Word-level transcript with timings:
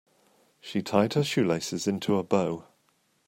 She 0.59 0.81
tied 0.81 1.13
her 1.13 1.23
shoelaces 1.23 1.85
into 1.85 2.17
a 2.17 2.23
bow. 2.23 2.65